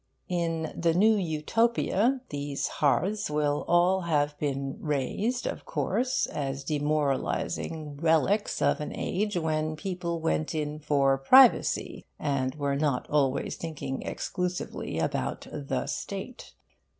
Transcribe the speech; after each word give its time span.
In 0.29 0.73
'The 0.75 0.95
New 0.95 1.15
Utopia' 1.15 2.21
these 2.29 2.67
hearths 2.79 3.29
will 3.29 3.63
all 3.67 4.01
have 4.01 4.35
been 4.39 4.79
rased, 4.81 5.45
of 5.45 5.63
course, 5.67 6.25
as 6.25 6.63
demoralising 6.63 7.97
relics 7.97 8.63
of 8.63 8.81
an 8.81 8.95
age 8.95 9.37
when 9.37 9.75
people 9.75 10.19
went 10.19 10.55
in 10.55 10.79
for 10.79 11.19
privacy 11.19 12.03
and 12.17 12.55
were 12.55 12.75
not 12.75 13.07
always 13.11 13.57
thinking 13.57 14.01
exclusively 14.01 14.97
about 14.97 15.45
the 15.53 15.85
State. 15.85 16.53